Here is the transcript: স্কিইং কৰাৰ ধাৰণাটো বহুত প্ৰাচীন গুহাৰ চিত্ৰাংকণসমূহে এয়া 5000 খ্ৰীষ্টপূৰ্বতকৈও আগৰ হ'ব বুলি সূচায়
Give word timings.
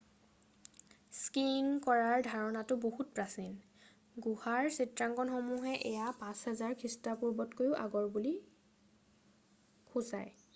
স্কিইং 1.17 1.67
কৰাৰ 1.87 2.23
ধাৰণাটো 2.27 2.77
বহুত 2.85 3.13
প্ৰাচীন 3.19 3.51
গুহাৰ 4.27 4.71
চিত্ৰাংকণসমূহে 4.79 5.77
এয়া 5.91 6.09
5000 6.23 6.75
খ্ৰীষ্টপূৰ্বতকৈও 6.81 7.79
আগৰ 7.85 8.09
হ'ব 8.09 8.17
বুলি 8.19 8.35
সূচায় 9.93 10.39